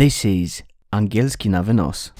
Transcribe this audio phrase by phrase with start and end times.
[0.00, 0.62] This is
[0.94, 2.12] Angielski na wynos.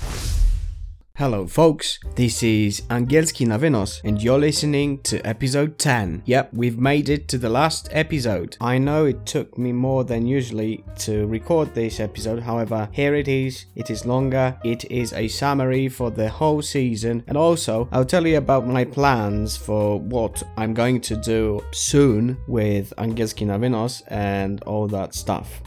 [1.17, 1.99] Hello, folks.
[2.14, 6.24] This is Angielski na wynos, and you're listening to episode 10.
[6.27, 8.58] Yep, we've made it to the last episode.
[8.60, 13.28] I know it took me more than usually to record this episode, however, here it
[13.28, 13.64] is.
[13.74, 14.58] It is longer.
[14.62, 18.84] It is a summary for the whole season, and also I'll tell you about my
[18.84, 25.15] plans for what I'm going to do soon with Angielski na wynos and all that
[25.15, 25.62] stuff.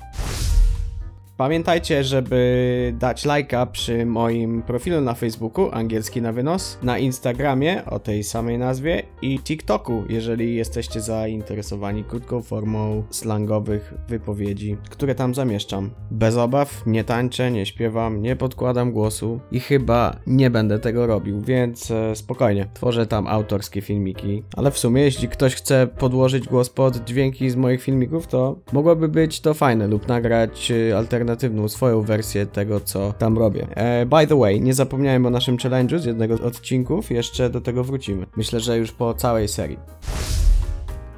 [1.37, 7.99] Pamiętajcie, żeby dać lajka przy moim profilu na Facebooku, angielski na wynos, na Instagramie o
[7.99, 15.89] tej samej nazwie i TikToku, jeżeli jesteście zainteresowani krótką formą slangowych wypowiedzi, które tam zamieszczam.
[16.11, 21.41] Bez obaw, nie tańczę, nie śpiewam, nie podkładam głosu i chyba nie będę tego robił,
[21.41, 26.69] więc e, spokojnie, tworzę tam autorskie filmiki, ale w sumie jeśli ktoś chce podłożyć głos
[26.69, 32.01] pod dźwięki z moich filmików, to mogłoby być to fajne lub nagrać e, alternatywną swoją
[32.01, 33.67] wersję tego, co tam robię.
[33.75, 37.61] E, by the way, nie zapomniałem o naszym challenge'u z jednego z odcinków, jeszcze do
[37.61, 38.25] tego wrócimy.
[38.37, 39.77] Myślę, że już po całej serii.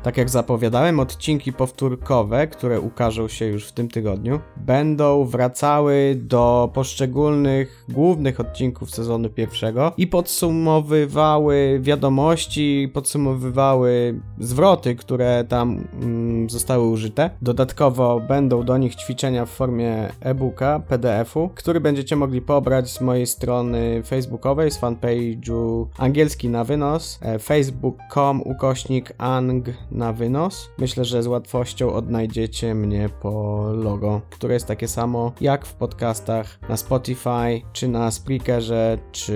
[0.06, 6.72] Tak jak zapowiadałem, odcinki powtórkowe, które ukażą się już w tym tygodniu, będą wracały do
[6.74, 17.30] poszczególnych głównych odcinków sezonu pierwszego i podsumowywały wiadomości, podsumowywały zwroty, które tam mm, zostały użyte.
[17.42, 23.28] Dodatkowo będą do nich ćwiczenia w formie e-booka, PDF-u, który będziecie mogli pobrać z mojej
[23.28, 30.70] strony facebookowej, z fanpage'u angielski na wynos, e, facebook.com ukośnik ang na wynos.
[30.78, 36.60] Myślę, że z łatwością odnajdziecie mnie po logo, które jest takie samo jak w podcastach
[36.70, 39.34] na Spotify, czy na Spreakerze, czy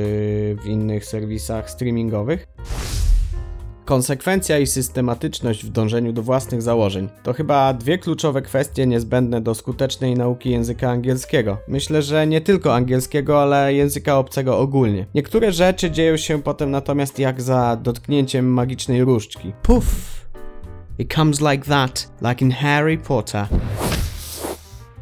[0.63, 2.47] w innych serwisach streamingowych.
[3.85, 9.55] Konsekwencja i systematyczność w dążeniu do własnych założeń to chyba dwie kluczowe kwestie niezbędne do
[9.55, 11.57] skutecznej nauki języka angielskiego.
[11.67, 15.05] Myślę, że nie tylko angielskiego, ale języka obcego ogólnie.
[15.15, 19.53] Niektóre rzeczy dzieją się potem natomiast jak za dotknięciem magicznej różdżki.
[19.61, 20.19] Puff!
[20.99, 23.47] It comes like that, like in Harry Potter.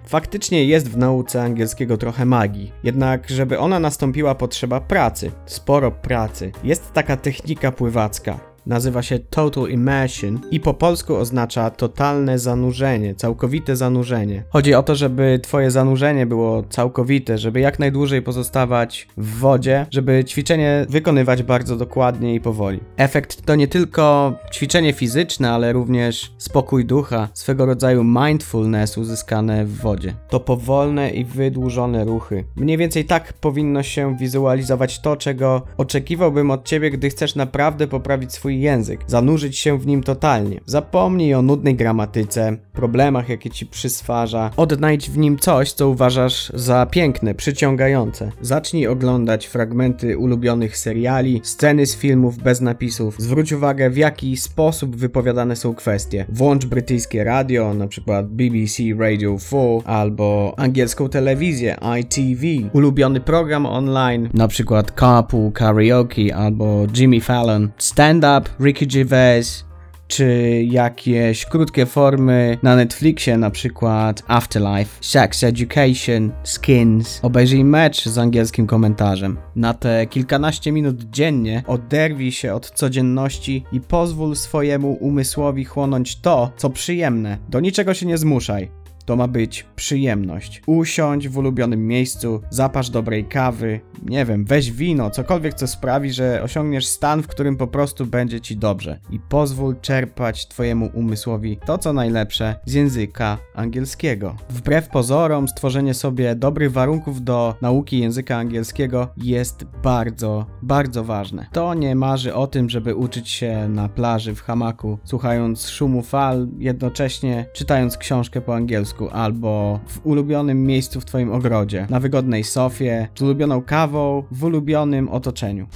[0.06, 6.52] Faktycznie jest w nauce angielskiego trochę magii, jednak żeby ona nastąpiła potrzeba pracy, sporo pracy.
[6.64, 8.47] Jest taka technika pływacka.
[8.68, 14.44] Nazywa się Total Immersion i po polsku oznacza totalne zanurzenie, całkowite zanurzenie.
[14.50, 20.26] Chodzi o to, żeby twoje zanurzenie było całkowite, żeby jak najdłużej pozostawać w wodzie, żeby
[20.26, 22.80] ćwiczenie wykonywać bardzo dokładnie i powoli.
[22.98, 29.78] Efekt to nie tylko ćwiczenie fizyczne, ale również spokój ducha, swego rodzaju mindfulness uzyskane w
[29.78, 30.14] wodzie.
[30.30, 32.44] To powolne i wydłużone ruchy.
[32.56, 38.34] Mniej więcej tak powinno się wizualizować to, czego oczekiwałbym od ciebie, gdy chcesz naprawdę poprawić
[38.34, 40.62] swój język, zanurzyć się w nim totalnie.
[40.66, 44.52] Zapomnij o nudnej gramatyce, problemach, jakie ci przyswarza.
[44.58, 48.32] Odnajdź w nim coś, co uważasz za piękne, przyciągające.
[48.42, 53.16] Zacznij oglądać fragmenty ulubionych seriali, sceny z filmów bez napisów.
[53.20, 56.26] Zwróć uwagę, w jaki sposób wypowiadane są kwestie.
[56.30, 64.30] Włącz brytyjskie radio, na przykład BBC Radio 4, albo angielską telewizję ITV, ulubiony program online,
[64.34, 69.68] na przykład Carpool Karaoke albo Jimmy Fallon, stand-up, Ricky Gervais,
[70.08, 77.20] czy jakieś krótkie formy na Netflixie, na przykład Afterlife, Sex Education, Skins.
[77.22, 79.38] Obejrzyj mecz z angielskim komentarzem.
[79.56, 86.52] Na te kilkanaście minut dziennie oderwij się od codzienności i pozwól swojemu umysłowi chłonąć to,
[86.58, 87.38] co przyjemne.
[87.50, 88.72] Do niczego się nie zmuszaj.
[89.08, 90.62] To ma być przyjemność.
[90.66, 96.44] Usiądź w ulubionym miejscu, zapasz dobrej kawy, nie wiem, weź wino, cokolwiek co sprawi, że
[96.44, 99.00] osiągniesz stan, w którym po prostu będzie ci dobrze.
[99.10, 104.36] I pozwól czerpać twojemu umysłowi to, co najlepsze z języka angielskiego.
[104.50, 111.48] Wbrew pozorom, stworzenie sobie dobrych warunków do nauki języka angielskiego jest bardzo, bardzo ważne.
[111.52, 116.48] To nie marzy o tym, żeby uczyć się na plaży w hamaku, słuchając szumu fal,
[116.60, 123.08] jednocześnie czytając książkę po angielsku albo w ulubionym miejscu w Twoim ogrodzie, na wygodnej sofie,
[123.16, 125.68] z ulubioną kawą, w ulubionym otoczeniu.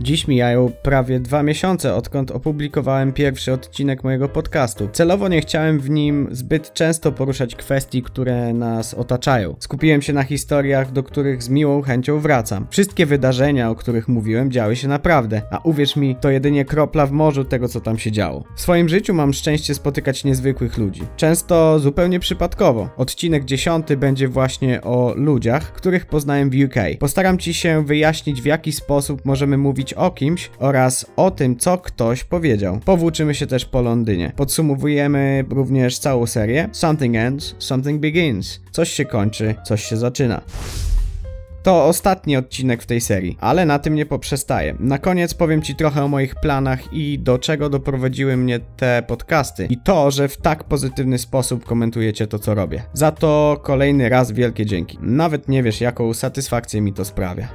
[0.00, 4.88] Dziś mijają prawie dwa miesiące, odkąd opublikowałem pierwszy odcinek mojego podcastu.
[4.92, 9.56] Celowo nie chciałem w nim zbyt często poruszać kwestii, które nas otaczają.
[9.58, 12.66] Skupiłem się na historiach, do których z miłą chęcią wracam.
[12.70, 17.12] Wszystkie wydarzenia, o których mówiłem, działy się naprawdę, a uwierz mi, to jedynie kropla w
[17.12, 18.44] morzu tego, co tam się działo.
[18.56, 21.02] W swoim życiu mam szczęście spotykać niezwykłych ludzi.
[21.16, 22.88] Często zupełnie przypadkowo.
[22.96, 26.74] Odcinek dziesiąty będzie właśnie o ludziach, których poznałem w UK.
[26.98, 31.56] Postaram ci się wyjaśnić, w jaki sposób możemy mówić mówić o kimś oraz o tym,
[31.56, 32.80] co ktoś powiedział.
[32.84, 34.32] Powłóczymy się też po Londynie.
[34.36, 36.68] Podsumowujemy również całą serię.
[36.72, 38.60] Something ends, something begins.
[38.70, 40.40] Coś się kończy, coś się zaczyna.
[41.62, 44.76] To ostatni odcinek w tej serii, ale na tym nie poprzestaję.
[44.80, 49.66] Na koniec powiem Ci trochę o moich planach i do czego doprowadziły mnie te podcasty.
[49.70, 52.82] I to, że w tak pozytywny sposób komentujecie to, co robię.
[52.92, 54.98] Za to kolejny raz wielkie dzięki.
[55.00, 57.48] Nawet nie wiesz, jaką satysfakcję mi to sprawia.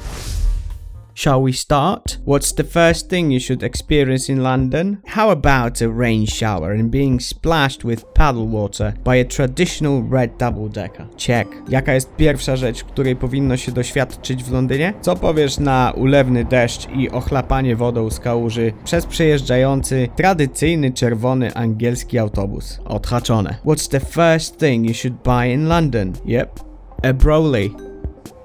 [1.19, 2.17] Shall we start?
[2.25, 5.01] What's the first thing you should experience in London?
[5.05, 10.37] How about a rain shower and being splashed with paddle water by a traditional red
[10.37, 11.07] double decker?
[11.17, 11.47] Check.
[11.69, 14.93] Jaka jest pierwsza rzecz, której powinno się doświadczyć w Londynie?
[15.01, 22.19] Co powiesz na ulewny deszcz i ochlapanie wodą z kałuży przez przejeżdżający tradycyjny czerwony angielski
[22.19, 22.79] autobus?
[22.85, 23.55] Odhaczone.
[23.65, 26.13] What's the first thing you should buy in London?
[26.25, 26.59] Yep.
[27.03, 27.88] A Broley.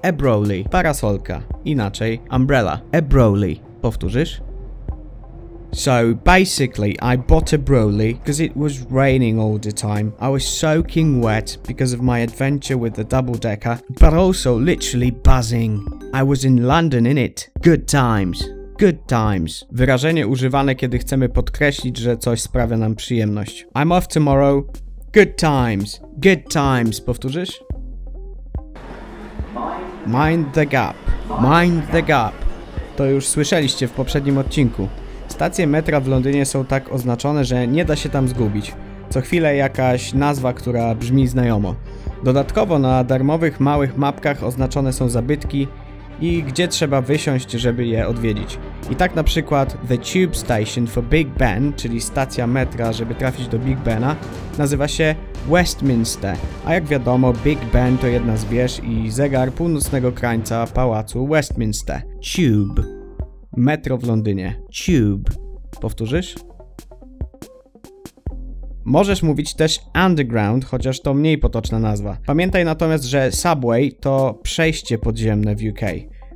[0.03, 0.65] A Broley.
[0.71, 1.41] Parasolka.
[1.65, 2.81] Inaczej umbrella.
[2.91, 3.59] A Broley.
[3.81, 4.41] Powtórzysz?
[5.75, 10.13] So basically, I bought a Broly because it was raining all the time.
[10.21, 15.11] I was soaking wet because of my adventure with the double decker, but also literally
[15.11, 15.85] buzzing.
[16.13, 17.49] I was in London in it.
[17.61, 18.49] Good times.
[18.77, 19.65] Good times.
[19.71, 23.67] Wyrażenie używane, kiedy chcemy podkreślić, że coś sprawia nam przyjemność.
[23.75, 24.63] I'm off tomorrow.
[25.13, 26.01] Good times.
[26.17, 27.01] Good times.
[27.01, 27.64] Powtórzysz?
[30.07, 30.95] Mind the gap.
[31.41, 32.33] Mind the gap.
[32.95, 34.87] To już słyszeliście w poprzednim odcinku.
[35.27, 38.73] Stacje metra w Londynie są tak oznaczone, że nie da się tam zgubić.
[39.09, 41.75] Co chwilę jakaś nazwa, która brzmi znajomo.
[42.23, 45.67] Dodatkowo na darmowych małych mapkach oznaczone są zabytki
[46.21, 48.59] i gdzie trzeba wysiąść, żeby je odwiedzić.
[48.91, 53.47] I tak na przykład The Tube Station for Big Ben, czyli stacja metra, żeby trafić
[53.47, 54.15] do Big Bena,
[54.57, 55.15] nazywa się
[55.49, 61.27] Westminster, a jak wiadomo Big Ben to jedna z wież i zegar północnego krańca pałacu
[61.27, 62.01] Westminster.
[62.35, 62.83] Tube.
[63.57, 64.61] Metro w Londynie.
[64.85, 65.31] Tube.
[65.81, 66.35] Powtórzysz?
[68.85, 72.17] Możesz mówić też underground, chociaż to mniej potoczna nazwa.
[72.25, 75.81] Pamiętaj natomiast, że subway to przejście podziemne w UK.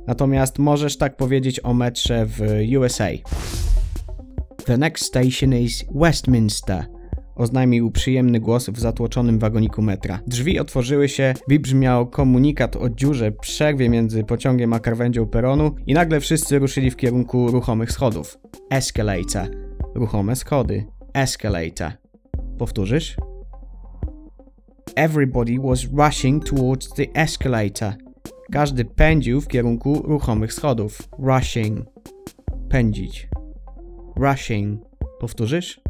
[0.06, 2.40] Natomiast możesz tak powiedzieć o metrze w
[2.78, 3.08] USA.
[4.64, 6.86] The next station is Westminster.
[7.34, 10.20] Oznajmił przyjemny głos w zatłoczonym wagoniku metra.
[10.26, 16.20] Drzwi otworzyły się, wybrzmiał komunikat o dziurze przerwie między pociągiem a krawędzią peronu i nagle
[16.20, 18.38] wszyscy ruszyli w kierunku ruchomych schodów.
[18.70, 19.48] Escalator.
[19.94, 20.84] Ruchome schody.
[21.14, 22.09] Escalator.
[22.58, 23.16] Powtórzysz?
[24.96, 27.92] Everybody was rushing towards the escalator.
[28.52, 31.08] Każdy pędził w kierunku ruchomych schodów.
[31.18, 31.86] Rushing.
[32.68, 33.28] Pędzić.
[34.16, 34.80] Rushing.
[35.20, 35.80] Powtórzysz?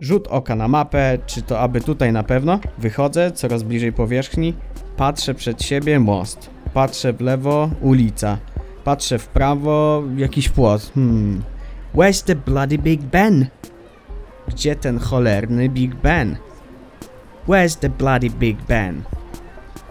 [0.00, 2.60] Rzut oka na mapę, czy to aby tutaj na pewno?
[2.78, 4.54] Wychodzę coraz bliżej powierzchni,
[4.96, 8.38] patrzę przed siebie most, patrzę w lewo ulica,
[8.84, 10.90] patrzę w prawo jakiś płot.
[10.94, 11.42] Hmm.
[11.94, 13.46] Where's the bloody Big Ben?
[14.52, 16.36] Gdzie ten cholerny Big Ben?
[17.48, 19.02] Where's the bloody Big Ben?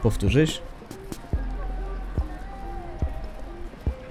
[0.04, 0.62] Powtórzysz?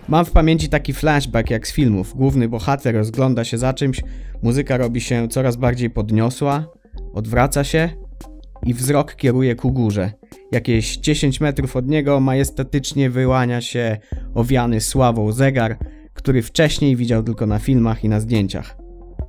[0.09, 2.17] Mam w pamięci taki flashback jak z filmów.
[2.17, 4.01] Główny bohater rozgląda się za czymś,
[4.43, 6.67] muzyka robi się coraz bardziej podniosła,
[7.15, 7.89] odwraca się
[8.67, 10.13] i wzrok kieruje ku górze.
[10.53, 13.99] Jakieś 10 metrów od niego majestatycznie wyłania się
[14.35, 15.79] owiany sławą zegar,
[16.15, 18.77] który wcześniej widział tylko na filmach i na zdjęciach.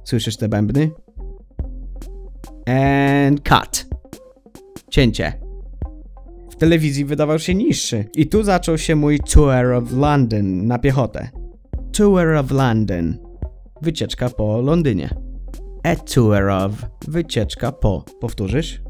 [0.04, 0.92] Słyszysz te bębny?
[2.66, 3.86] And cut.
[4.90, 5.34] Cięcie.
[6.52, 8.06] W telewizji wydawał się niższy.
[8.16, 11.30] I tu zaczął się mój tour of London na piechotę.
[11.94, 13.18] Tour of London.
[13.82, 15.10] Wycieczka po Londynie.
[15.84, 16.72] A tour of.
[17.08, 18.06] Wycieczka po.
[18.20, 18.82] Powtórzysz?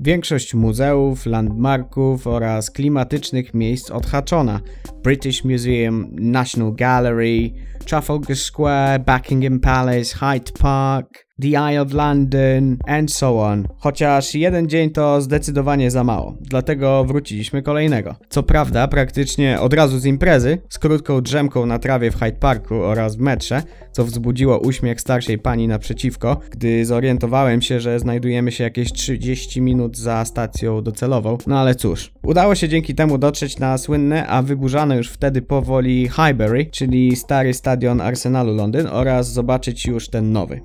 [0.00, 4.60] Większość muzeów, landmarków oraz klimatycznych miejsc odhaczona.
[5.02, 7.50] British Museum, National Gallery,
[7.86, 13.68] Trafalgar Square, Buckingham Palace, Hyde Park, The Eye of London, and so on.
[13.78, 18.14] Chociaż jeden dzień to zdecydowanie za mało, dlatego wróciliśmy kolejnego.
[18.28, 22.74] Co prawda, praktycznie od razu z imprezy, z krótką drzemką na trawie w Hyde Parku
[22.74, 23.62] oraz w metrze,
[23.92, 29.96] co wzbudziło uśmiech starszej pani naprzeciwko, gdy zorientowałem się, że znajdujemy się jakieś 30 minut
[29.96, 31.38] za stacją docelową.
[31.46, 36.08] No ale cóż, udało się dzięki temu dotrzeć na słynne, a wyburzane już wtedy powoli
[36.08, 40.60] Highbury, czyli stary stadion Arsenalu Londyn oraz zobaczyć już ten nowy.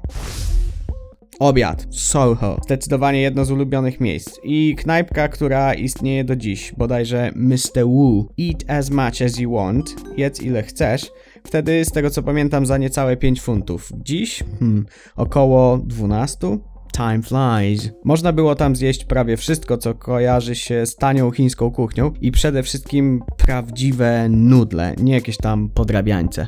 [1.40, 1.88] Obiad.
[1.90, 2.58] Soho.
[2.64, 4.40] Zdecydowanie jedno z ulubionych miejsc.
[4.44, 7.86] I knajpka, która istnieje do dziś, bodajże Mr.
[7.86, 8.34] Wu.
[8.40, 9.96] Eat as much as you want.
[10.18, 11.12] Jedz ile chcesz.
[11.44, 13.90] Wtedy, z tego co pamiętam, za niecałe 5 funtów.
[14.06, 14.44] Dziś?
[14.60, 14.86] Hmm,
[15.16, 16.58] około 12.
[16.98, 17.90] Time flies.
[18.04, 22.64] Można było tam zjeść prawie wszystko, co kojarzy się z tanią chińską kuchnią i przede
[22.64, 26.48] wszystkim prawdziwe nudle, nie jakieś tam podrabiańce.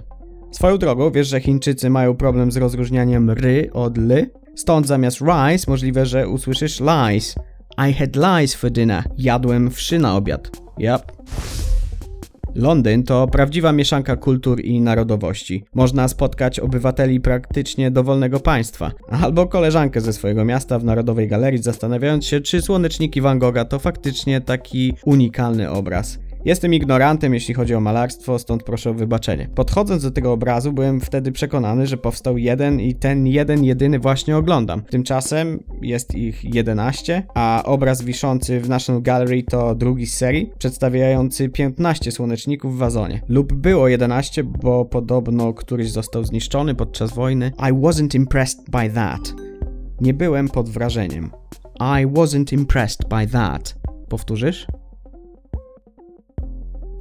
[0.54, 4.30] Swoją drogą, wiesz, że Chińczycy mają problem z rozróżnianiem ry od ly?
[4.56, 7.36] Stąd zamiast rice możliwe, że usłyszysz lies.
[7.90, 9.04] I had lies for dinner.
[9.18, 10.52] Jadłem wszy na obiad.
[10.80, 11.12] Yep.
[12.56, 15.66] Londyn to prawdziwa mieszanka kultur i narodowości.
[15.74, 22.26] Można spotkać obywateli praktycznie dowolnego państwa, albo koleżankę ze swojego miasta w Narodowej Galerii, zastanawiając
[22.26, 26.20] się, czy słoneczniki Van Gogha to faktycznie taki unikalny obraz.
[26.46, 29.50] Jestem ignorantem, jeśli chodzi o malarstwo, stąd proszę o wybaczenie.
[29.56, 34.38] Podchodząc do tego obrazu, byłem wtedy przekonany, że powstał jeden i ten jeden jedyny właśnie
[34.38, 34.82] oglądam.
[34.82, 41.50] Tymczasem jest ich 11, a obraz wiszący w National Gallery to drugi z serii, przedstawiający
[41.50, 43.22] 15 słoneczników w wazonie.
[43.28, 47.52] Lub było 11, bo podobno któryś został zniszczony podczas wojny.
[47.60, 49.34] I wasn't impressed by that.
[50.02, 51.32] Nie byłem pod wrażeniem.
[51.80, 53.76] I wasn't impressed by that.
[54.10, 54.68] Powtórzysz?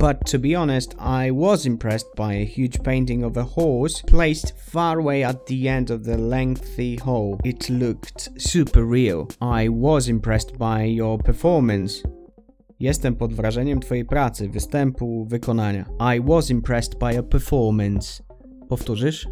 [0.02, 4.52] But to be honest, I was impressed by a huge painting of a horse placed
[4.58, 7.38] far away at the end of the lengthy hall.
[7.44, 9.28] It looked super real.
[9.40, 12.02] I was impressed by your performance.
[12.80, 15.84] Jestem pod wrażeniem Twojej pracy, występu, wykonania.
[16.16, 18.22] I was impressed by your performance.
[18.68, 19.28] Powtórzysz?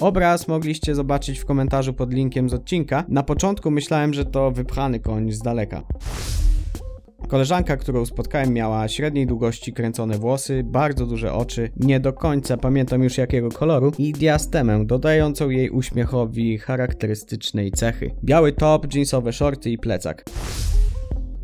[0.00, 3.04] Obraz mogliście zobaczyć w komentarzu pod linkiem z odcinka.
[3.08, 5.82] Na początku myślałem, że to wypchany koń z daleka.
[7.32, 13.02] Koleżanka, którą spotkałem, miała średniej długości kręcone włosy, bardzo duże oczy, nie do końca pamiętam
[13.02, 18.10] już jakiego koloru i diastemę dodającą jej uśmiechowi charakterystycznej cechy.
[18.24, 20.24] Biały top, jeansowe shorty i plecak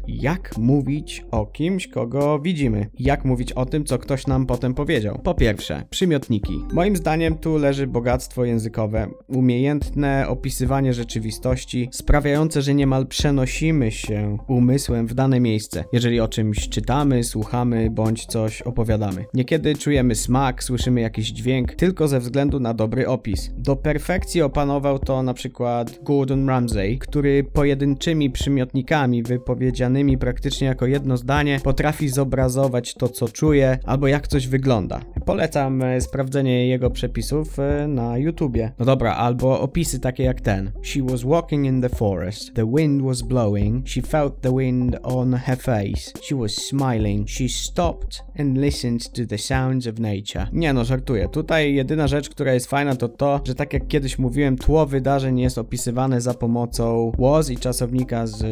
[0.09, 2.87] jak mówić o kimś, kogo widzimy.
[2.99, 5.21] Jak mówić o tym, co ktoś nam potem powiedział.
[5.25, 6.53] Po pierwsze, przymiotniki.
[6.73, 15.07] Moim zdaniem tu leży bogactwo językowe, umiejętne opisywanie rzeczywistości, sprawiające, że niemal przenosimy się umysłem
[15.07, 19.25] w dane miejsce, jeżeli o czymś czytamy, słuchamy bądź coś opowiadamy.
[19.35, 23.51] Niekiedy czujemy smak, słyszymy jakiś dźwięk tylko ze względu na dobry opis.
[23.57, 31.17] Do perfekcji opanował to na przykład Gordon Ramsay, który pojedynczymi przymiotnikami wypowiedzianymi praktycznie jako jedno
[31.17, 35.01] zdanie potrafi zobrazować to, co czuje, albo jak coś wygląda.
[35.25, 38.73] Polecam e, sprawdzenie jego przepisów e, na YouTubie.
[38.79, 40.73] No dobra, albo opisy takie jak ten.
[40.83, 42.55] She was walking in the forest.
[42.55, 43.89] The wind was blowing.
[43.89, 46.13] She felt the wind on her face.
[46.23, 47.29] She was smiling.
[47.29, 50.47] She stopped and listened to the sounds of nature.
[50.53, 51.29] Nie no, żartuję.
[51.29, 55.41] Tutaj jedyna rzecz, która jest fajna to to, że tak jak kiedyś mówiłem, tło wydarzeń
[55.41, 58.45] jest opisywane za pomocą was i czasownika z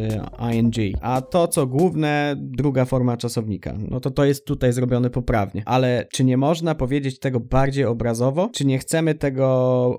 [0.53, 0.75] ing.
[1.01, 3.75] A to to, co główne, druga forma czasownika.
[3.91, 5.63] No to to jest tutaj zrobione poprawnie.
[5.67, 8.51] Ale czy nie można powiedzieć tego bardziej obrazowo?
[8.53, 9.47] Czy nie chcemy tego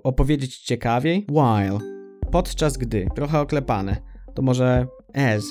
[0.03, 1.25] opowiedzieć ciekawiej?
[1.29, 1.79] While.
[2.31, 3.07] Podczas gdy.
[3.15, 3.97] Trochę oklepane.
[4.33, 5.45] To może as.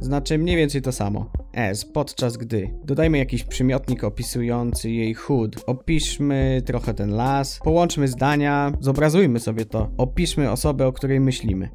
[0.00, 1.30] Znaczy mniej więcej to samo.
[1.54, 2.70] As, podczas gdy.
[2.84, 5.56] Dodajmy jakiś przymiotnik opisujący jej chód.
[5.66, 7.58] Opiszmy trochę ten las.
[7.64, 8.72] Połączmy zdania.
[8.80, 9.90] Zobrazujmy sobie to.
[9.98, 11.68] Opiszmy osobę, o której myślimy.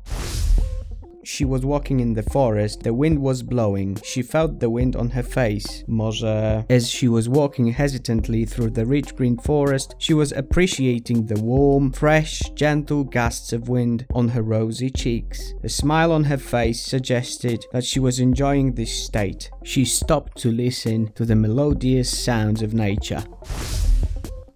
[1.30, 5.10] She was walking in the forest, the wind was blowing, she felt the wind on
[5.10, 5.84] her face.
[5.86, 11.40] Może as she was walking hesitantly through the rich green forest, she was appreciating the
[11.42, 15.54] warm, fresh, gentle gusts of wind on her rosy cheeks.
[15.68, 19.52] Smile on her face suggested that she was enjoying this state.
[19.66, 23.24] She stopped to listen to the melodious sounds of nature.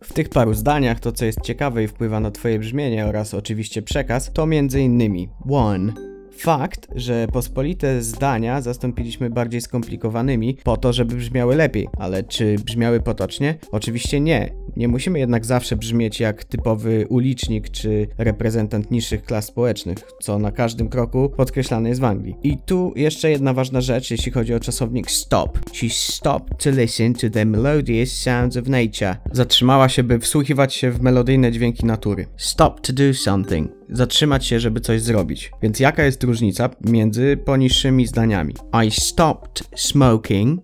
[0.03, 3.81] W tych paru zdaniach to, co jest ciekawe i wpływa na Twoje brzmienie oraz oczywiście
[3.81, 6.10] przekaz, to między innymi 1.
[6.37, 12.99] Fakt, że pospolite zdania zastąpiliśmy bardziej skomplikowanymi po to, żeby brzmiały lepiej, ale czy brzmiały
[12.99, 13.55] potocznie?
[13.71, 14.53] Oczywiście nie.
[14.77, 20.51] Nie musimy jednak zawsze brzmieć jak typowy ulicznik czy reprezentant niższych klas społecznych, co na
[20.51, 22.35] każdym kroku podkreślane jest w Anglii.
[22.43, 25.59] I tu jeszcze jedna ważna rzecz, jeśli chodzi o czasownik stop.
[25.73, 29.15] She stopped to listen to the melodious sounds of nature.
[29.31, 32.27] Zatrzymała się, by wsłuchiwać się w melodyjne dźwięki natury.
[32.37, 35.51] Stop to do something zatrzymać się, żeby coś zrobić.
[35.61, 38.53] Więc jaka jest różnica między poniższymi zdaniami?
[38.87, 40.61] I stopped smoking.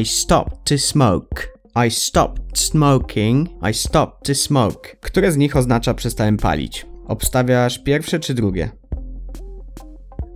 [0.00, 1.42] I stopped to smoke.
[1.86, 3.48] I stopped smoking.
[3.70, 4.96] I stopped to smoke.
[5.00, 6.86] Które z nich oznacza przestałem palić?
[7.06, 8.70] Obstawiasz pierwsze czy drugie?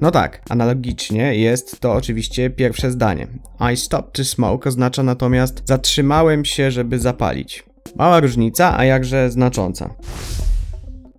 [0.00, 3.26] No tak, analogicznie jest to oczywiście pierwsze zdanie.
[3.72, 7.64] I stopped to smoke oznacza natomiast zatrzymałem się, żeby zapalić.
[7.96, 9.94] Mała różnica, a jakże znacząca.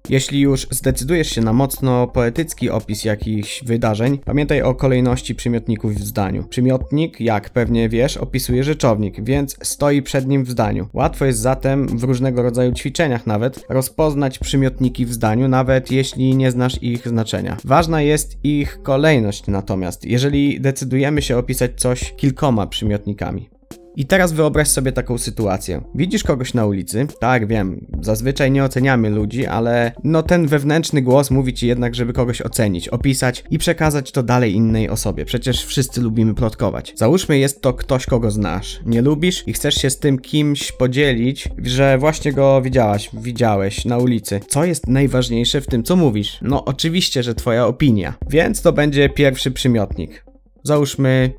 [0.09, 6.05] Jeśli już zdecydujesz się na mocno poetycki opis jakichś wydarzeń, pamiętaj o kolejności przymiotników w
[6.05, 6.43] zdaniu.
[6.43, 10.87] Przymiotnik, jak pewnie wiesz, opisuje rzeczownik, więc stoi przed nim w zdaniu.
[10.93, 16.51] Łatwo jest zatem w różnego rodzaju ćwiczeniach nawet rozpoznać przymiotniki w zdaniu, nawet jeśli nie
[16.51, 17.57] znasz ich znaczenia.
[17.63, 23.54] Ważna jest ich kolejność natomiast, jeżeli decydujemy się opisać coś kilkoma przymiotnikami.
[23.95, 25.81] I teraz wyobraź sobie taką sytuację.
[25.95, 27.07] Widzisz kogoś na ulicy?
[27.19, 32.13] Tak, wiem, zazwyczaj nie oceniamy ludzi, ale no ten wewnętrzny głos mówi ci jednak, żeby
[32.13, 35.25] kogoś ocenić, opisać i przekazać to dalej innej osobie.
[35.25, 36.93] Przecież wszyscy lubimy plotkować.
[36.95, 38.79] Załóżmy, jest to ktoś, kogo znasz.
[38.85, 43.97] Nie lubisz i chcesz się z tym kimś podzielić, że właśnie go widziałaś, widziałeś na
[43.97, 44.39] ulicy.
[44.47, 46.39] Co jest najważniejsze w tym, co mówisz?
[46.41, 48.13] No oczywiście, że twoja opinia.
[48.29, 50.25] Więc to będzie pierwszy przymiotnik.
[50.63, 51.31] Załóżmy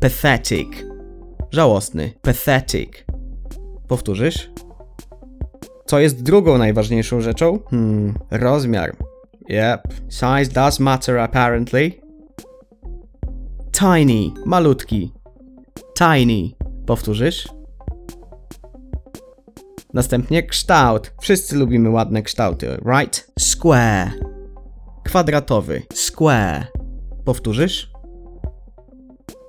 [0.00, 0.95] pathetic.
[1.50, 2.12] Żałosny.
[2.22, 2.90] Pathetic.
[3.88, 4.50] Powtórzysz?
[5.86, 7.58] Co jest drugą najważniejszą rzeczą?
[7.70, 8.96] Hmm, rozmiar.
[9.48, 9.94] Yep.
[10.08, 11.92] Size does matter apparently.
[13.72, 14.30] Tiny.
[14.44, 15.12] Malutki.
[15.98, 16.50] Tiny.
[16.86, 17.48] Powtórzysz?
[19.94, 21.12] Następnie kształt.
[21.20, 23.32] Wszyscy lubimy ładne kształty, right?
[23.38, 24.10] Square.
[25.04, 25.82] Kwadratowy.
[25.94, 26.66] Square.
[27.24, 27.90] Powtórzysz?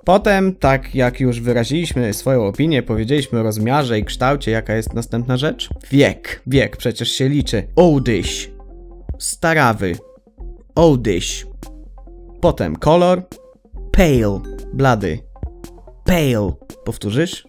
[0.07, 5.37] Potem, tak jak już wyraziliśmy swoją opinię, powiedzieliśmy o rozmiarze i kształcie, jaka jest następna
[5.37, 5.69] rzecz?
[5.91, 6.41] Wiek.
[6.47, 7.67] Wiek przecież się liczy.
[7.75, 8.51] Oldish.
[9.19, 9.95] Starawy.
[10.75, 11.47] Oldish.
[12.41, 13.27] Potem kolor.
[13.91, 14.41] Pale.
[14.73, 15.19] Blady.
[16.05, 16.53] Pale.
[16.85, 17.47] Powtórzysz?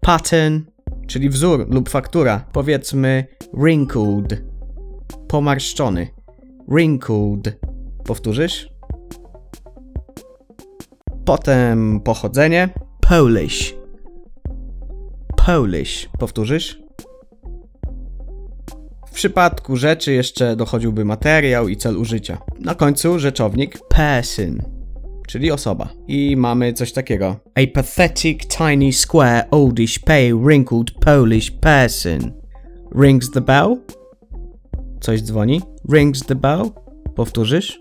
[0.00, 0.60] Pattern,
[1.06, 2.44] czyli wzór lub faktura.
[2.52, 4.44] Powiedzmy wrinkled.
[5.28, 6.08] Pomarszczony.
[6.68, 7.60] Wrinkled.
[8.04, 8.71] Powtórzysz?
[11.24, 12.68] Potem pochodzenie.
[13.00, 13.74] Polish.
[15.46, 16.08] Polish.
[16.18, 16.82] Powtórzysz?
[19.06, 22.38] W przypadku rzeczy jeszcze dochodziłby materiał i cel użycia.
[22.60, 24.62] Na końcu rzeczownik person,
[25.28, 25.88] czyli osoba.
[26.08, 27.36] I mamy coś takiego.
[27.54, 32.32] A pathetic, tiny, square, oldish, pale, wrinkled Polish person.
[32.94, 33.76] Rings the bell?
[35.00, 35.60] Coś dzwoni?
[35.92, 36.70] Rings the bell?
[37.14, 37.80] Powtórzysz?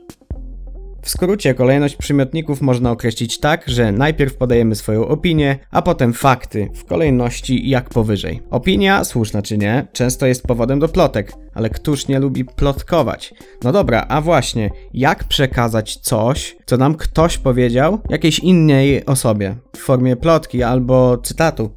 [1.02, 6.70] W skrócie kolejność przymiotników można określić tak, że najpierw podajemy swoją opinię, a potem fakty,
[6.76, 8.42] w kolejności jak powyżej.
[8.50, 13.34] Opinia, słuszna czy nie, często jest powodem do plotek, ale któż nie lubi plotkować?
[13.64, 19.80] No dobra, a właśnie, jak przekazać coś, co nam ktoś powiedział jakiejś innej osobie, w
[19.80, 21.70] formie plotki albo cytatu?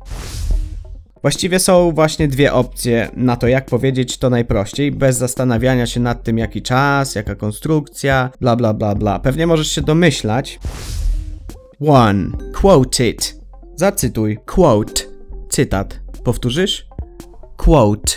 [1.24, 6.22] Właściwie są właśnie dwie opcje na to, jak powiedzieć to najprościej, bez zastanawiania się nad
[6.22, 9.18] tym, jaki czas, jaka konstrukcja, bla bla bla bla.
[9.18, 10.60] Pewnie możesz się domyślać.
[11.80, 12.36] 1.
[12.54, 13.40] Quote it.
[13.76, 14.38] Zacytuj.
[14.46, 15.02] Quote.
[15.48, 16.00] Cytat.
[16.24, 16.86] Powtórzysz?
[17.56, 18.12] Quote.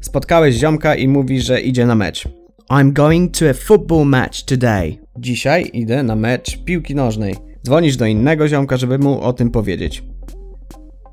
[0.00, 2.28] Spotkałeś ziomka i mówi, że idzie na mecz.
[2.70, 4.98] I'm going to a football match today.
[5.18, 7.34] Dzisiaj idę na mecz piłki nożnej.
[7.66, 10.02] Dzwonisz do innego ziomka, żeby mu o tym powiedzieć.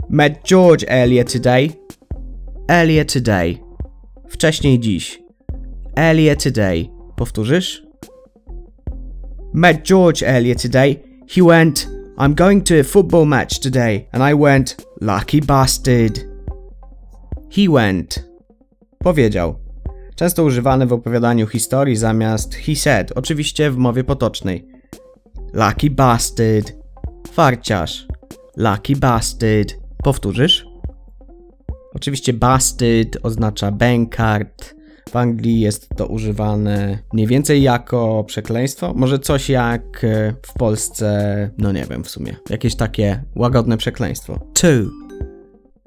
[0.09, 1.69] Met George earlier today.
[2.67, 3.59] Earlier today.
[4.29, 5.23] Wcześniej dziś.
[5.95, 6.89] Earlier today.
[7.15, 7.83] Powtórzysz?
[9.53, 11.03] Met George earlier today.
[11.35, 11.87] He went,
[12.17, 14.07] I'm going to a football match today.
[14.11, 16.19] And I went, lucky bastard.
[17.51, 18.29] He went.
[18.97, 19.55] Powiedział.
[20.15, 24.67] Często używany w opowiadaniu historii zamiast he said, oczywiście w mowie potocznej.
[25.53, 26.73] Lucky bastard.
[27.31, 28.07] Farciarz.
[28.57, 29.82] Lucky bastard.
[30.03, 30.65] Powtórzysz?
[31.93, 34.75] Oczywiście bastard oznacza bankard.
[35.09, 38.93] W Anglii jest to używane mniej więcej jako przekleństwo.
[38.95, 44.39] Może coś jak e, w Polsce, no nie wiem w sumie, jakieś takie łagodne przekleństwo.
[44.53, 44.89] Two.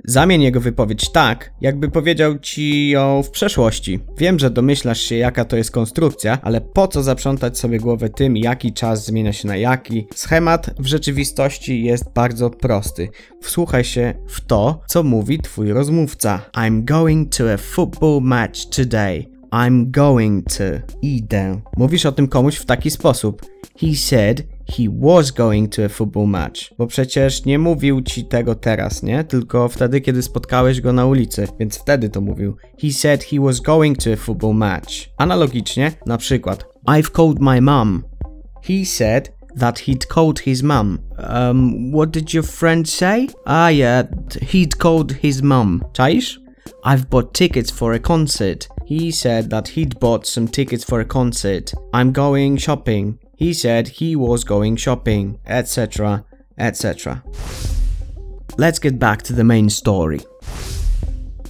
[0.04, 4.00] Zamień jego wypowiedź tak, jakby powiedział ci ją w przeszłości.
[4.18, 8.36] Wiem, że domyślasz się, jaka to jest konstrukcja, ale po co zaprzątać sobie głowę tym,
[8.36, 10.06] jaki czas zmienia się na jaki?
[10.14, 13.08] Schemat w rzeczywistości jest bardzo prosty.
[13.42, 16.40] Wsłuchaj się w to, co mówi twój rozmówca.
[16.52, 19.35] I'm going to a football match today.
[19.52, 20.64] I'm going to.
[21.02, 21.60] Idę.
[21.76, 23.42] Mówisz o tym komuś w taki sposób.
[23.80, 24.42] He said
[24.76, 26.60] he was going to a football match.
[26.78, 29.24] Bo przecież nie mówił ci tego teraz, nie?
[29.24, 32.56] Tylko wtedy, kiedy spotkałeś go na ulicy, więc wtedy to mówił.
[32.82, 34.92] He said he was going to a football match.
[35.16, 38.02] Analogicznie, na przykład, I've called my mum.
[38.62, 40.98] He said that he'd called his mum.
[41.18, 43.26] Um, what did your friend say?
[43.44, 44.06] Ah, yeah,
[44.42, 45.84] he'd called his mum.
[45.92, 46.40] Czaisz?
[46.84, 48.68] I've bought tickets for a concert.
[48.86, 51.72] He said that he'd bought some tickets for a concert.
[51.92, 53.18] I'm going shopping.
[53.36, 56.24] He said he was going shopping, etc.,
[56.56, 57.24] etc.
[58.56, 60.20] Let's get back to the main story.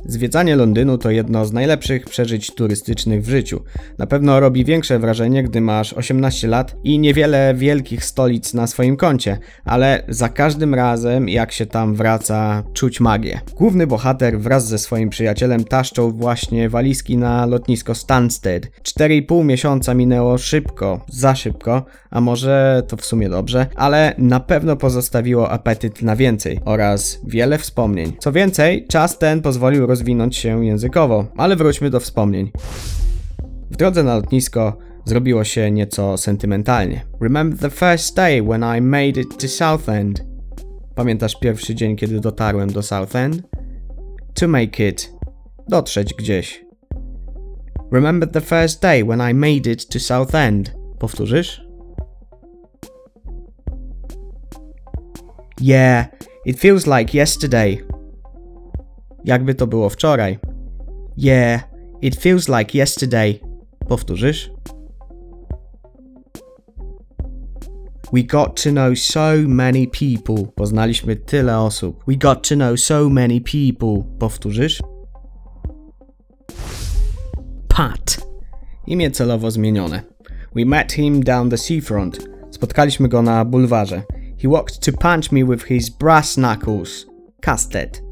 [0.08, 3.62] Zwiedzanie Londynu to jedno z najlepszych przeżyć turystycznych w życiu.
[3.98, 8.96] Na pewno robi większe wrażenie, gdy masz 18 lat i niewiele wielkich stolic na swoim
[8.96, 13.40] koncie, ale za każdym razem, jak się tam wraca, czuć magię.
[13.56, 18.70] Główny bohater wraz ze swoim przyjacielem taszczą właśnie walizki na lotnisko Stansted.
[18.82, 24.76] 4,5 miesiąca minęło szybko, za szybko, a może to w sumie dobrze, ale na pewno
[24.76, 28.12] pozostawiło apetyt na więcej oraz wiele wspomnień.
[28.18, 32.52] Co więcej, czas ten pozwolił rozwinąć się językowo, ale wróćmy do wspomnień.
[33.70, 37.06] W drodze na lotnisko zrobiło się nieco sentymentalnie.
[37.20, 40.24] Remember the first day when I made it to Southend?
[40.94, 43.42] Pamiętasz pierwszy dzień, kiedy dotarłem do Southend?
[44.34, 45.12] To make it.
[45.68, 46.64] Dotrzeć gdzieś.
[47.92, 50.74] Remember the first day when I made it to Southend?
[50.98, 51.66] Powtórzysz?
[55.60, 56.06] Yeah,
[56.44, 57.95] it feels like yesterday.
[59.26, 60.38] Jakby to było wczoraj.
[61.18, 61.60] Yeah,
[62.02, 63.40] it feels like yesterday.
[63.88, 64.50] Powtórzysz?
[68.12, 70.52] We got to know so many people.
[70.54, 72.04] Poznaliśmy tyle osób.
[72.08, 74.04] We got to know so many people.
[74.18, 74.82] Powtórzysz?
[77.68, 78.26] Pat.
[78.86, 80.02] Imię celowo zmienione.
[80.54, 82.28] We met him down the seafront.
[82.50, 84.02] Spotkaliśmy go na bulwarze.
[84.42, 87.06] He walked to punch me with his brass knuckles.
[87.40, 88.05] Casted.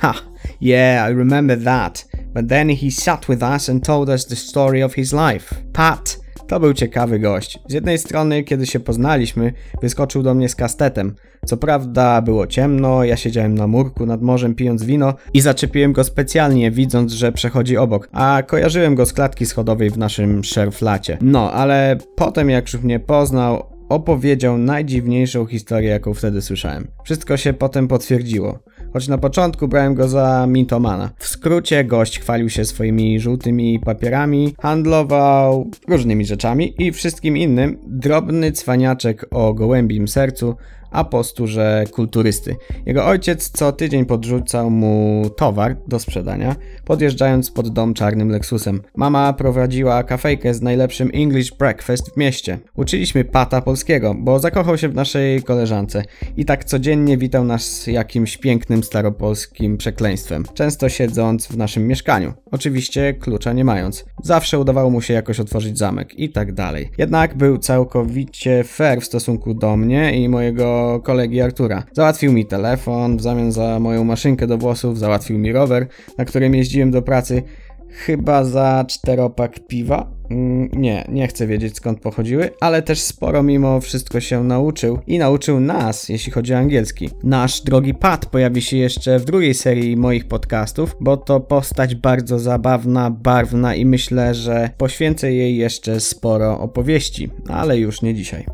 [0.00, 0.14] Ha,
[0.60, 2.06] yeah, I remember that.
[2.34, 5.54] But then he sat with us and told us the story of his life.
[5.72, 7.58] Pat to był ciekawy gość.
[7.68, 9.52] Z jednej strony, kiedy się poznaliśmy,
[9.82, 11.14] wyskoczył do mnie z kastetem.
[11.46, 16.04] Co prawda było ciemno, ja siedziałem na murku nad morzem pijąc wino i zaczepiłem go
[16.04, 21.18] specjalnie, widząc, że przechodzi obok, a kojarzyłem go z klatki schodowej w naszym szerflacie.
[21.20, 26.88] No, ale potem jak już mnie poznał, opowiedział najdziwniejszą historię, jaką wtedy słyszałem.
[27.04, 28.58] Wszystko się potem potwierdziło
[28.94, 31.10] choć na początku brałem go za mintomana.
[31.18, 37.78] W skrócie gość chwalił się swoimi żółtymi papierami, handlował różnymi rzeczami i wszystkim innym.
[37.86, 40.56] Drobny cwaniaczek o gołębim sercu,
[40.94, 42.56] a posturze kulturysty.
[42.86, 48.80] Jego ojciec co tydzień podrzucał mu towar do sprzedania, podjeżdżając pod dom czarnym Lexusem.
[48.96, 52.58] Mama prowadziła kafejkę z najlepszym English breakfast w mieście.
[52.76, 56.02] Uczyliśmy pata polskiego, bo zakochał się w naszej koleżance
[56.36, 62.32] i tak codziennie witał nas jakimś pięknym staropolskim przekleństwem, często siedząc w naszym mieszkaniu.
[62.50, 64.04] Oczywiście klucza nie mając.
[64.22, 66.90] Zawsze udawało mu się jakoś otworzyć zamek i tak dalej.
[66.98, 71.84] Jednak był całkowicie fair w stosunku do mnie i mojego kolegi Artura.
[71.92, 75.86] Załatwił mi telefon, w zamian za moją maszynkę do włosów załatwił mi rower,
[76.18, 77.42] na którym jeździłem do pracy.
[77.88, 80.10] Chyba za czteropak piwa?
[80.30, 85.18] Mm, nie, nie chcę wiedzieć skąd pochodziły, ale też sporo mimo wszystko się nauczył i
[85.18, 87.10] nauczył nas, jeśli chodzi o angielski.
[87.22, 92.38] Nasz drogi Pat pojawi się jeszcze w drugiej serii moich podcastów, bo to postać bardzo
[92.38, 98.46] zabawna, barwna i myślę, że poświęcę jej jeszcze sporo opowieści, ale już nie dzisiaj.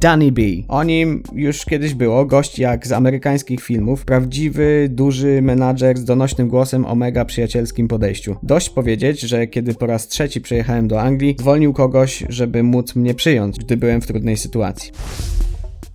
[0.00, 0.42] Danny B.
[0.68, 6.48] O nim już kiedyś było, gość jak z amerykańskich filmów, prawdziwy, duży menadżer z donośnym
[6.48, 8.36] głosem o mega przyjacielskim podejściu.
[8.42, 13.14] Dość powiedzieć, że kiedy po raz trzeci przyjechałem do Anglii, zwolnił kogoś, żeby móc mnie
[13.14, 14.92] przyjąć, gdy byłem w trudnej sytuacji.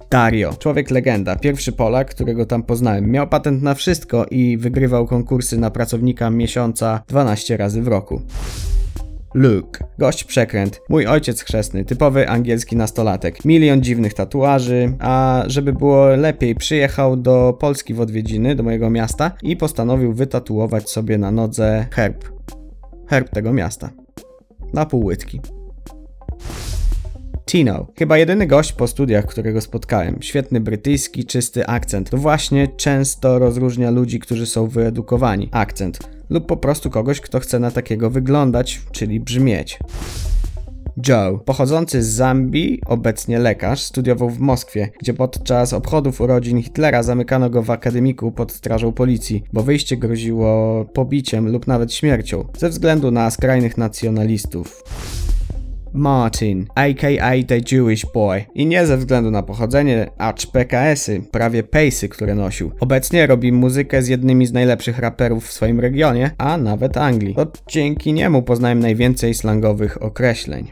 [0.09, 3.11] Dario, człowiek legenda, pierwszy Polak, którego tam poznałem.
[3.11, 8.21] Miał patent na wszystko i wygrywał konkursy na pracownika miesiąca 12 razy w roku.
[9.33, 9.85] Luke.
[9.99, 10.81] Gość przekręt.
[10.89, 13.45] Mój ojciec chrzestny, typowy angielski nastolatek.
[13.45, 19.31] Milion dziwnych tatuaży, a żeby było lepiej, przyjechał do Polski w odwiedziny, do mojego miasta
[19.43, 22.25] i postanowił wytatuować sobie na nodze herb.
[23.07, 23.89] Herb tego miasta.
[24.73, 25.41] Na pół łydki.
[27.45, 27.87] Tino.
[27.97, 30.21] Chyba jedyny gość po studiach, którego spotkałem.
[30.21, 32.09] Świetny brytyjski, czysty akcent.
[32.09, 35.49] To właśnie często rozróżnia ludzi, którzy są wyedukowani.
[35.51, 39.79] Akcent lub po prostu kogoś, kto chce na takiego wyglądać, czyli brzmieć.
[41.07, 47.49] Joe, pochodzący z Zambii, obecnie lekarz, studiował w Moskwie, gdzie podczas obchodów urodzin Hitlera zamykano
[47.49, 53.11] go w akademiku pod strażą policji, bo wyjście groziło pobiciem lub nawet śmiercią ze względu
[53.11, 54.83] na skrajnych nacjonalistów.
[55.93, 58.45] Martin, aka The Jewish Boy.
[58.55, 62.71] I nie ze względu na pochodzenie, acz PKS-y, prawie pejsy, które nosił.
[62.79, 67.35] Obecnie robi muzykę z jednymi z najlepszych raperów w swoim regionie, a nawet Anglii.
[67.35, 70.67] To dzięki niemu poznałem najwięcej slangowych określeń.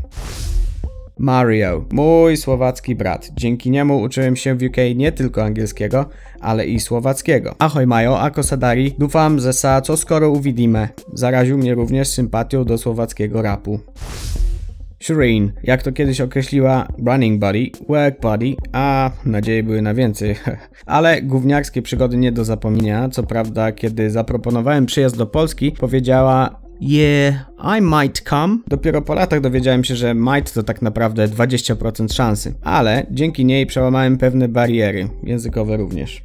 [1.17, 3.29] Mario, mój słowacki brat.
[3.33, 6.05] Dzięki niemu uczyłem się w UK nie tylko angielskiego,
[6.39, 7.55] ale i słowackiego.
[7.59, 10.89] Ahoj Majo, ako sadari, dufam, że sa co skoro uvidíme.
[11.13, 13.79] Zaraził mnie również sympatią do słowackiego rapu.
[15.01, 20.35] Shireen, jak to kiedyś określiła running buddy, work buddy, a nadzieje były na więcej.
[20.85, 23.09] Ale gówniarskie przygody nie do zapomnienia.
[23.09, 27.35] Co prawda, kiedy zaproponowałem przyjazd do Polski, powiedziała Yeah,
[27.77, 28.57] I might come.
[28.67, 32.53] Dopiero po latach dowiedziałem się, że might to tak naprawdę 20% szansy.
[32.61, 36.23] Ale dzięki niej przełamałem pewne bariery, językowe również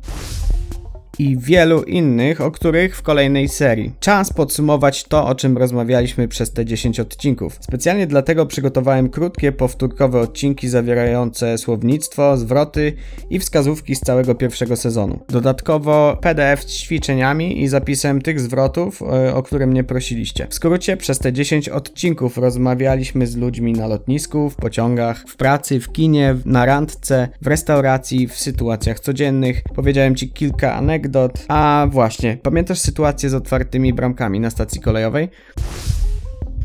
[1.19, 3.93] i wielu innych, o których w kolejnej serii.
[4.01, 7.59] Czas podsumować to, o czym rozmawialiśmy przez te 10 odcinków.
[7.61, 12.93] Specjalnie dlatego przygotowałem krótkie, powtórkowe odcinki zawierające słownictwo, zwroty
[13.31, 15.19] i wskazówki z całego pierwszego sezonu.
[15.29, 20.47] Dodatkowo PDF z ćwiczeniami i zapisem tych zwrotów, e, o które mnie prosiliście.
[20.51, 25.81] W skrócie, przez te 10 odcinków rozmawialiśmy z ludźmi na lotnisku, w pociągach, w pracy,
[25.81, 29.63] w kinie, na randce, w restauracji, w sytuacjach codziennych.
[29.75, 31.45] Powiedziałem Ci kilka anegdot, anegdot.
[31.49, 35.29] A właśnie, pamiętasz sytuację z otwartymi bramkami na stacji kolejowej?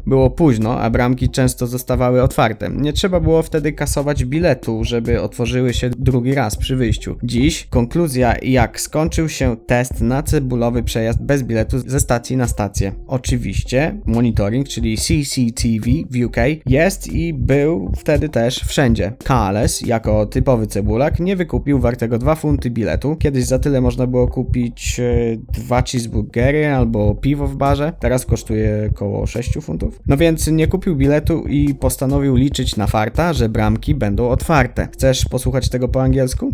[0.06, 2.70] Było późno, a bramki często zostawały otwarte.
[2.70, 7.16] Nie trzeba było wtedy kasować biletu, żeby otworzyły się drugi raz przy wyjściu.
[7.24, 12.92] Dziś konkluzja, jak skończył się test na cebulowy przejazd bez biletu ze stacji na stację.
[13.08, 19.14] Oczywiście monitoring, czyli CCTV w UK jest i był wtedy też wszędzie.
[19.24, 23.16] Kales, jako typowy cebulak, nie wykupił wartego 2 funty biletu.
[23.16, 27.94] Kiedyś za tyle można było kupić e, dwa cheeseburgery albo piwo w barze.
[28.00, 29.91] Teraz kosztuje około 6 funtów.
[30.08, 34.88] No więc nie kupił biletu i postanowił liczyć na farta, że bramki będą otwarte.
[34.94, 36.54] Chcesz posłuchać tego po angielsku?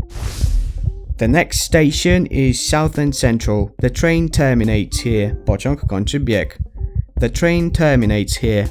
[1.18, 3.68] The next station is Southend Central.
[3.82, 5.36] The train terminates here.
[5.46, 6.58] Pociąg kończy bieg.
[7.20, 8.68] The train terminates here.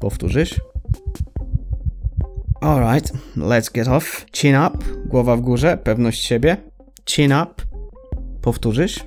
[0.00, 0.60] Powtórzysz?
[2.60, 4.26] Alright, let's get off.
[4.32, 6.56] Chin up, głowa w górze, pewność siebie.
[7.10, 7.54] Chin up.
[8.42, 9.04] Powtórzysz?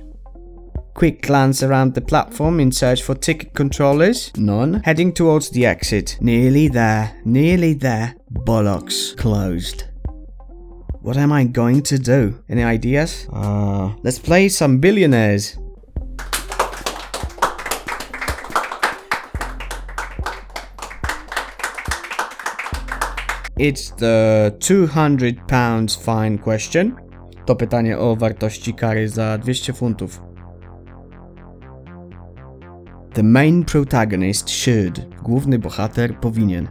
[0.94, 4.30] Quick glance around the platform in search for ticket controllers.
[4.36, 4.82] None.
[4.84, 6.18] Heading towards the exit.
[6.20, 7.20] Nearly there.
[7.24, 8.14] Nearly there.
[8.30, 9.16] Bollocks.
[9.16, 9.84] Closed.
[11.00, 12.38] What am I going to do?
[12.48, 13.26] Any ideas?
[13.32, 15.58] Uh, let's play some billionaires.
[23.58, 26.96] It's the 200 pounds fine question.
[27.46, 30.31] To pytanie o wartości kary za 200 funtów.
[33.14, 35.06] The main protagonist should.
[35.22, 36.68] Główny bohater powinien.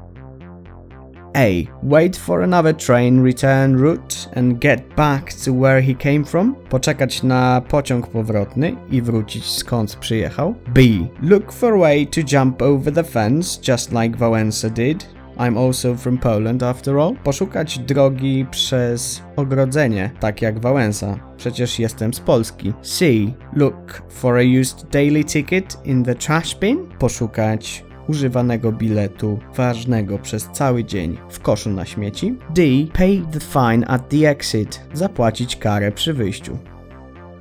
[1.34, 1.68] A.
[1.84, 6.56] Wait for another train return route and get back to where he came from.
[6.70, 10.56] Poczekać na pociąg powrotny i wrócić skąd przyjechał.
[10.68, 10.82] B.
[11.22, 15.21] Look for a way to jump over the fence just like Wałęsa did.
[15.42, 17.16] I'm also from Poland after all.
[17.24, 21.20] Poszukać drogi przez ogrodzenie, tak jak Wałęsa.
[21.38, 22.74] Przecież jestem z Polski.
[22.82, 23.06] C.
[23.54, 26.78] Look for a used daily ticket in the trash bin.
[27.00, 32.36] Poszukać używanego biletu ważnego przez cały dzień w koszu na śmieci.
[32.50, 32.62] D.
[32.94, 34.82] Pay the fine at the exit.
[34.94, 36.58] Zapłacić karę przy wyjściu.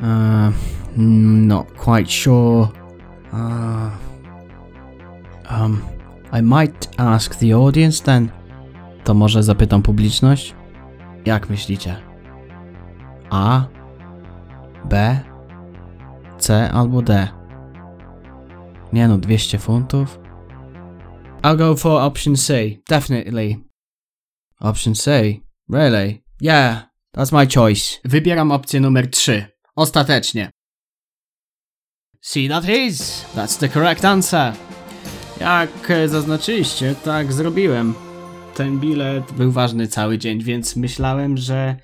[0.01, 0.53] Uh,
[0.97, 2.69] not quite sure.
[3.33, 3.91] Uh,
[5.61, 5.81] um,
[6.33, 8.31] I might ask the audience then.
[9.05, 10.55] To może zapytam publiczność?
[11.27, 11.97] Jak myślicie?
[13.31, 13.67] A,
[14.85, 15.21] B,
[16.39, 17.29] C albo D?
[18.93, 20.21] Nie no, 200 funtów?
[21.43, 22.53] I'll go for option C,
[22.89, 23.57] definitely.
[24.61, 25.11] Option C?
[25.69, 26.23] Really?
[26.41, 26.83] Yeah,
[27.17, 28.01] that's my choice.
[28.05, 29.47] Wybieram opcję numer 3.
[29.77, 30.51] Ostatecznie.
[32.21, 33.25] See that is.
[33.35, 34.53] That's the correct answer.
[35.41, 37.95] Jak zaznaczyliście, tak zrobiłem.
[38.55, 41.77] Ten bilet był ważny cały dzień, więc myślałem, że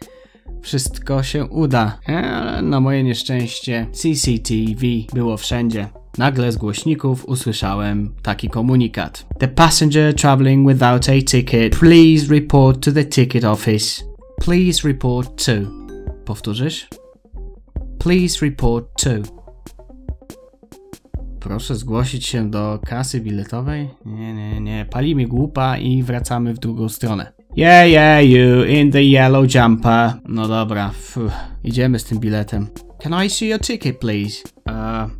[0.62, 1.98] wszystko się uda.
[2.06, 5.88] Ale na moje nieszczęście CCTV było wszędzie.
[6.18, 9.26] Nagle z głośników usłyszałem taki komunikat.
[9.38, 14.04] The passenger traveling without a ticket, please report to the ticket office.
[14.40, 15.52] Please report to.
[16.24, 16.88] Powtórzysz?
[17.98, 19.45] Please report to.
[21.46, 23.88] Proszę zgłosić się do kasy biletowej.
[24.04, 24.86] Nie, nie, nie.
[24.90, 27.32] Palimy głupa i wracamy w drugą stronę.
[27.56, 30.12] Yeah, yeah, you in the yellow jumper.
[30.28, 31.32] No dobra, Fuh.
[31.64, 32.66] idziemy z tym biletem.
[33.02, 34.42] Can I see your ticket, please?
[34.68, 35.10] Uh,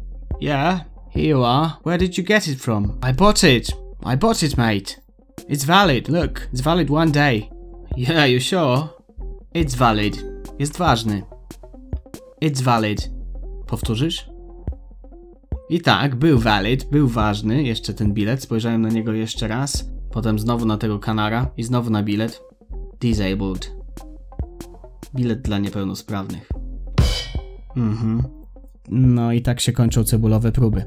[0.41, 0.81] yeah,
[1.15, 1.71] here you are.
[1.85, 2.85] Where did you get it from?
[3.11, 3.69] I bought it.
[4.15, 5.01] I bought it, mate.
[5.49, 6.09] It's valid.
[6.09, 7.51] Look, it's valid one day.
[7.97, 8.89] Yeah, you sure?
[9.55, 10.25] It's valid.
[10.59, 11.23] Jest ważny.
[12.43, 13.11] It's valid.
[13.67, 14.36] Powtórzysz?
[15.69, 20.39] I tak, był valid, był ważny, jeszcze ten bilet, spojrzałem na niego jeszcze raz, potem
[20.39, 22.43] znowu na tego kanara i znowu na bilet.
[23.01, 23.77] Disabled.
[25.15, 26.49] Bilet dla niepełnosprawnych.
[27.77, 28.23] Mhm.
[28.89, 30.87] No i tak się kończą cebulowe próby.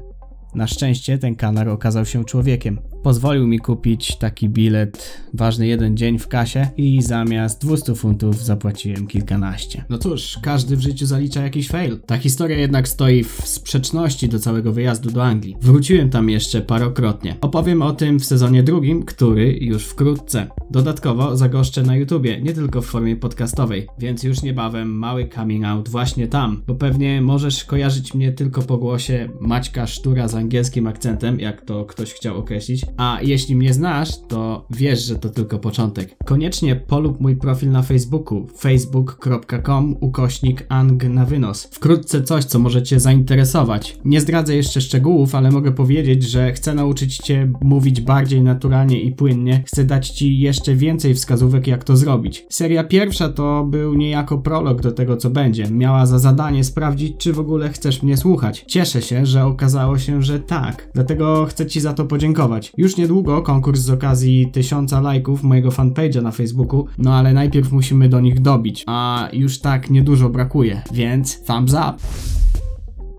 [0.54, 2.78] Na szczęście ten kanar okazał się człowiekiem.
[3.02, 9.06] Pozwolił mi kupić taki bilet ważny jeden dzień w kasie i zamiast 200 funtów zapłaciłem
[9.06, 9.84] kilkanaście.
[9.88, 12.00] No cóż, każdy w życiu zalicza jakiś fail.
[12.06, 15.56] Ta historia jednak stoi w sprzeczności do całego wyjazdu do Anglii.
[15.60, 17.36] Wróciłem tam jeszcze parokrotnie.
[17.40, 20.46] Opowiem o tym w sezonie drugim, który już wkrótce.
[20.70, 25.88] Dodatkowo zagoszczę na YouTubie, nie tylko w formie podcastowej, więc już niebawem mały coming out
[25.88, 31.40] właśnie tam, bo pewnie możesz kojarzyć mnie tylko po głosie Maćka Sztura z angielskim akcentem,
[31.40, 36.16] jak to ktoś chciał określić, a jeśli mnie znasz, to wiesz, że to tylko początek.
[36.24, 41.68] Koniecznie polub mój profil na Facebooku facebook.com ukośnik ang na wynos.
[41.72, 43.98] Wkrótce coś, co może cię zainteresować.
[44.04, 49.12] Nie zdradzę jeszcze szczegółów, ale mogę powiedzieć, że chcę nauczyć cię mówić bardziej naturalnie i
[49.12, 49.62] płynnie.
[49.66, 52.46] Chcę dać ci jeszcze więcej wskazówek, jak to zrobić.
[52.48, 55.70] Seria pierwsza to był niejako prolog do tego, co będzie.
[55.70, 58.64] Miała za zadanie sprawdzić, czy w ogóle chcesz mnie słuchać.
[58.68, 60.90] Cieszę się, że okazało się, że tak.
[60.94, 62.72] Dlatego chcę ci za to podziękować.
[62.80, 68.08] Już niedługo konkurs z okazji tysiąca lajków mojego fanpage'a na Facebooku, no ale najpierw musimy
[68.08, 71.94] do nich dobić, a już tak niedużo brakuje, więc thumbs up!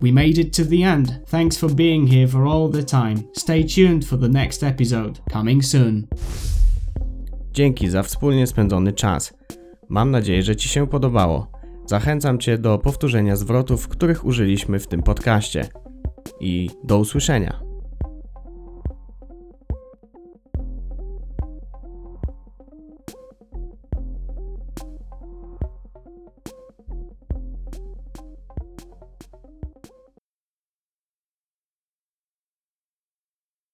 [0.01, 1.19] We made it to the end.
[1.29, 3.15] Thanks for being here for all the time.
[3.33, 6.07] Stay tuned for the next episode, coming soon.
[7.53, 9.33] Dzięki za wspólnie spędzony czas.
[9.89, 11.47] Mam nadzieję, że Ci się podobało.
[11.85, 15.67] Zachęcam Cię do powtórzenia zwrotów, których użyliśmy w tym podcaście.
[16.39, 17.70] I do usłyszenia.